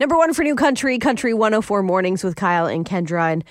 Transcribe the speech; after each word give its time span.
Number 0.00 0.16
one 0.16 0.32
for 0.32 0.42
New 0.42 0.54
Country, 0.54 0.98
Country 0.98 1.34
104 1.34 1.82
Mornings 1.82 2.24
with 2.24 2.34
Kyle 2.34 2.64
and 2.64 2.86
Kendra. 2.86 3.34
And 3.34 3.44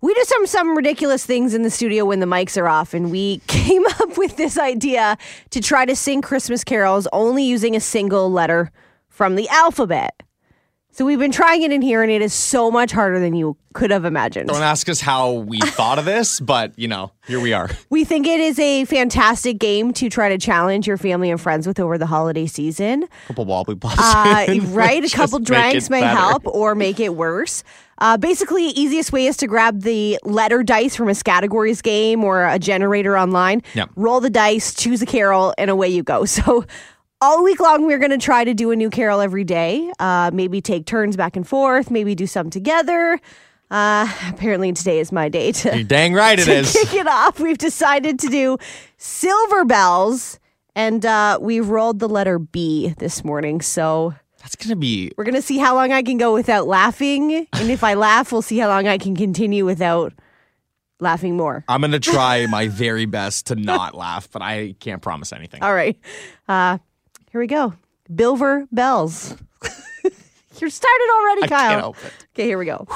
we 0.00 0.14
do 0.14 0.22
some 0.26 0.46
some 0.46 0.76
ridiculous 0.76 1.26
things 1.26 1.54
in 1.54 1.62
the 1.62 1.70
studio 1.70 2.04
when 2.04 2.20
the 2.20 2.26
mics 2.26 2.56
are 2.56 2.68
off, 2.68 2.94
and 2.94 3.10
we 3.10 3.38
came 3.48 3.84
up 3.98 4.16
with 4.16 4.36
this 4.36 4.56
idea 4.56 5.18
to 5.50 5.60
try 5.60 5.84
to 5.84 5.96
sing 5.96 6.22
Christmas 6.22 6.62
carols 6.62 7.08
only 7.12 7.42
using 7.42 7.74
a 7.74 7.80
single 7.80 8.30
letter 8.30 8.70
from 9.08 9.34
the 9.34 9.48
alphabet. 9.48 10.22
So 10.94 11.06
we've 11.06 11.18
been 11.18 11.32
trying 11.32 11.62
it 11.62 11.72
in 11.72 11.80
here, 11.80 12.02
and 12.02 12.12
it 12.12 12.20
is 12.20 12.34
so 12.34 12.70
much 12.70 12.92
harder 12.92 13.18
than 13.18 13.34
you 13.34 13.56
could 13.72 13.90
have 13.90 14.04
imagined. 14.04 14.50
Don't 14.50 14.60
ask 14.60 14.90
us 14.90 15.00
how 15.00 15.32
we 15.32 15.58
thought 15.62 15.98
of 15.98 16.04
this, 16.04 16.38
but 16.38 16.78
you 16.78 16.86
know, 16.86 17.12
here 17.26 17.40
we 17.40 17.54
are. 17.54 17.70
We 17.88 18.04
think 18.04 18.26
it 18.26 18.40
is 18.40 18.58
a 18.58 18.84
fantastic 18.84 19.58
game 19.58 19.94
to 19.94 20.10
try 20.10 20.28
to 20.28 20.36
challenge 20.36 20.86
your 20.86 20.98
family 20.98 21.30
and 21.30 21.40
friends 21.40 21.66
with 21.66 21.80
over 21.80 21.96
the 21.96 22.04
holiday 22.04 22.46
season. 22.46 23.04
A 23.04 23.26
couple 23.28 23.46
wobbly 23.46 23.74
pops. 23.74 23.98
Uh, 23.98 24.60
right? 24.68 25.02
A 25.02 25.08
couple 25.16 25.38
drinks 25.38 25.88
may 25.88 26.02
better. 26.02 26.14
help 26.14 26.46
or 26.46 26.74
make 26.74 27.00
it 27.00 27.14
worse. 27.14 27.64
Uh, 27.96 28.18
basically, 28.18 28.66
easiest 28.66 29.12
way 29.12 29.26
is 29.26 29.36
to 29.38 29.46
grab 29.46 29.82
the 29.82 30.18
letter 30.24 30.62
dice 30.62 30.96
from 30.96 31.08
a 31.08 31.14
categories 31.14 31.80
game 31.80 32.24
or 32.24 32.44
a 32.44 32.58
generator 32.58 33.16
online. 33.16 33.62
Yep. 33.74 33.90
Roll 33.96 34.20
the 34.20 34.28
dice, 34.28 34.74
choose 34.74 35.00
a 35.00 35.06
carol, 35.06 35.54
and 35.56 35.70
away 35.70 35.88
you 35.88 36.02
go. 36.02 36.26
So 36.26 36.64
all 37.22 37.44
week 37.44 37.60
long, 37.60 37.86
we're 37.86 37.98
going 38.00 38.10
to 38.10 38.18
try 38.18 38.42
to 38.42 38.52
do 38.52 38.72
a 38.72 38.76
new 38.76 38.90
carol 38.90 39.20
every 39.20 39.44
day. 39.44 39.90
Uh, 40.00 40.30
maybe 40.34 40.60
take 40.60 40.86
turns 40.86 41.16
back 41.16 41.36
and 41.36 41.46
forth. 41.46 41.88
Maybe 41.88 42.16
do 42.16 42.26
some 42.26 42.50
together. 42.50 43.20
Uh, 43.70 44.12
apparently, 44.28 44.72
today 44.72 44.98
is 44.98 45.12
my 45.12 45.28
day 45.28 45.52
to 45.52 45.74
You're 45.76 45.84
dang 45.84 46.14
right 46.14 46.38
it 46.38 46.44
to 46.44 46.52
is. 46.52 46.72
kick 46.72 46.92
it 46.94 47.06
off, 47.06 47.38
we've 47.38 47.56
decided 47.56 48.18
to 48.18 48.26
do 48.26 48.58
silver 48.98 49.64
bells, 49.64 50.40
and 50.74 51.06
uh, 51.06 51.38
we've 51.40 51.68
rolled 51.68 52.00
the 52.00 52.08
letter 52.08 52.40
B 52.40 52.92
this 52.98 53.24
morning. 53.24 53.60
So 53.60 54.14
That's 54.40 54.56
gonna 54.56 54.76
be 54.76 55.12
we're 55.16 55.24
gonna 55.24 55.40
see 55.40 55.58
how 55.58 55.76
long 55.76 55.92
I 55.92 56.02
can 56.02 56.18
go 56.18 56.34
without 56.34 56.66
laughing, 56.66 57.46
and 57.52 57.70
if 57.70 57.84
I 57.84 57.94
laugh, 57.94 58.32
we'll 58.32 58.42
see 58.42 58.58
how 58.58 58.68
long 58.68 58.88
I 58.88 58.98
can 58.98 59.14
continue 59.14 59.64
without 59.64 60.12
laughing 61.00 61.36
more. 61.36 61.64
I'm 61.68 61.80
gonna 61.82 61.98
try 62.00 62.46
my 62.46 62.66
very 62.68 63.06
best 63.06 63.46
to 63.46 63.54
not 63.54 63.94
laugh, 63.94 64.28
but 64.30 64.42
I 64.42 64.74
can't 64.80 65.00
promise 65.00 65.32
anything. 65.32 65.62
All 65.62 65.72
right, 65.72 65.98
uh, 66.48 66.76
here 67.32 67.40
we 67.40 67.46
go. 67.46 67.74
Bilver 68.14 68.66
bells. 68.70 69.36
You're 70.58 70.70
started 70.70 71.08
already, 71.16 71.42
I 71.44 71.48
Kyle. 71.48 71.68
can't 71.70 71.80
help 71.80 71.96
it. 72.04 72.26
Okay, 72.34 72.46
here 72.46 72.58
we 72.58 72.66
go. 72.66 72.86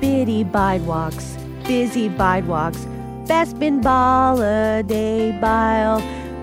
Biddy 0.00 0.44
bide 0.44 0.86
walks, 0.86 1.36
busy 1.66 2.08
bide 2.08 2.46
walks, 2.46 2.86
best 3.26 3.58
bin 3.58 3.80
ball 3.80 4.40
a 4.40 4.82
day 4.82 5.36
bile, 5.40 6.00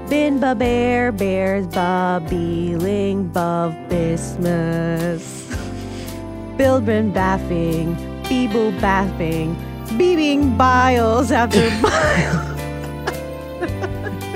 bin 0.09 0.39
ba 0.39 0.53
bear 0.53 1.11
bears 1.11 1.65
ba 1.67 2.21
beeling 2.29 3.29
bov 3.31 3.73
bismus. 3.89 5.25
Bill 6.57 6.81
been 6.81 7.11
baffing, 7.11 7.95
beeble 8.23 8.77
baffing, 8.79 9.55
beebing 9.97 10.57
biles 10.57 11.31
after 11.31 11.69
bile. 11.81 12.55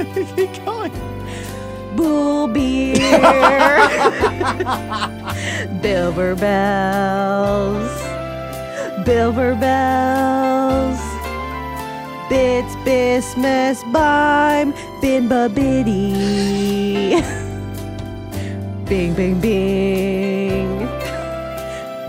Keep 0.35 0.65
going. 0.65 0.91
Bull 1.95 2.47
beer. 2.47 2.99
Bilber 5.81 6.35
bells. 6.35 7.91
Bilber 9.05 9.55
bells. 9.59 10.99
Bits 12.29 12.75
Bismus 12.85 13.83
Bime. 13.91 14.73
Bimba 15.01 15.49
Biddy. 15.53 17.21
Bing 18.85 19.13
bing 19.13 19.39
bing. 19.41 20.87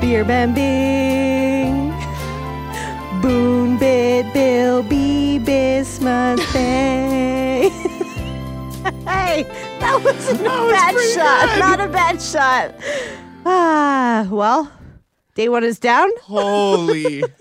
Beer 0.00 0.24
bam 0.24 0.54
bing. 0.54 1.29
Boon 4.22 4.32
bit 4.32 4.34
Bill 4.34 4.82
B 4.82 5.38
Bismuth 5.38 6.52
Bay. 6.52 7.68
hey, 9.06 9.44
that 9.80 10.00
wasn't 10.04 10.40
a 10.40 10.44
bad 10.44 10.94
pretty 10.94 11.14
shot. 11.14 11.48
good. 11.48 11.58
Not 11.58 11.80
a 11.80 11.88
bad 11.88 12.20
shot. 12.20 12.74
Ah, 13.46 14.28
well, 14.30 14.70
day 15.34 15.48
one 15.48 15.64
is 15.64 15.78
down. 15.78 16.10
Holy 16.22 17.22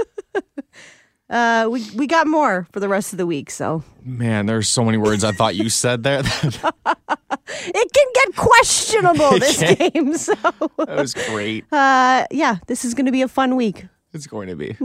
Uh, 1.29 1.67
we 1.69 1.85
we 1.91 2.07
got 2.07 2.25
more 2.25 2.65
for 2.71 2.79
the 2.79 2.89
rest 2.89 3.13
of 3.13 3.17
the 3.17 3.27
week, 3.27 3.51
so 3.51 3.83
man, 4.03 4.47
there's 4.47 4.67
so 4.67 4.83
many 4.83 4.97
words 4.97 5.23
I 5.23 5.31
thought 5.31 5.55
you 5.55 5.69
said 5.69 6.01
there. 6.01 6.21
it 6.23 7.93
can 7.93 8.07
get 8.15 8.35
questionable 8.35 9.37
this 9.37 9.61
game. 9.61 10.17
So, 10.17 10.33
that 10.77 10.95
was 10.97 11.13
great. 11.13 11.65
uh, 11.71 12.25
yeah, 12.31 12.57
this 12.65 12.83
is 12.83 12.95
going 12.95 13.05
to 13.05 13.11
be 13.11 13.21
a 13.21 13.27
fun 13.27 13.55
week. 13.57 13.85
It's 14.11 14.25
going 14.25 14.47
to 14.47 14.55
be. 14.55 14.75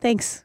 Thanks. 0.00 0.44